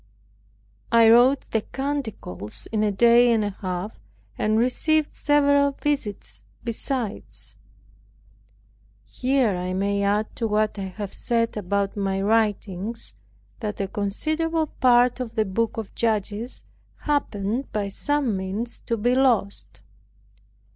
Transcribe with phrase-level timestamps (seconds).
[0.91, 3.99] I wrote the canticles in a day and a half,
[4.35, 7.55] and received several visits besides.
[9.05, 13.13] Here I may add to what I have said about my writings,
[13.59, 16.63] that a considerable part of the book of Judges
[17.01, 19.81] happened by some means to be lost.